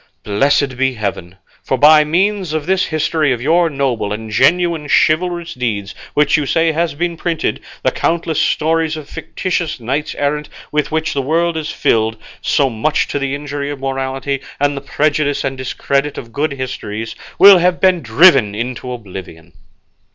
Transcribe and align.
Blessed 0.23 0.77
be 0.77 0.95
heaven! 0.95 1.35
for 1.61 1.77
by 1.77 2.03
means 2.03 2.53
of 2.53 2.65
this 2.65 2.87
history 2.87 3.31
of 3.33 3.39
your 3.39 3.69
noble 3.69 4.11
and 4.11 4.31
genuine 4.31 4.87
chivalrous 4.89 5.53
deeds, 5.53 5.93
which 6.15 6.37
you 6.37 6.47
say 6.47 6.71
has 6.71 6.95
been 6.95 7.15
printed, 7.15 7.59
the 7.83 7.91
countless 7.91 8.39
stories 8.41 8.97
of 8.97 9.07
fictitious 9.07 9.79
knights 9.79 10.15
errant 10.15 10.49
with 10.71 10.91
which 10.91 11.13
the 11.13 11.21
world 11.21 11.55
is 11.55 11.69
filled, 11.69 12.17
so 12.41 12.67
much 12.67 13.07
to 13.09 13.19
the 13.19 13.35
injury 13.35 13.69
of 13.69 13.79
morality 13.79 14.39
and 14.59 14.75
the 14.75 14.81
prejudice 14.81 15.43
and 15.43 15.55
discredit 15.55 16.17
of 16.17 16.33
good 16.33 16.53
histories, 16.53 17.15
will 17.37 17.59
have 17.59 17.79
been 17.79 18.01
driven 18.01 18.55
into 18.55 18.91
oblivion." 18.91 19.53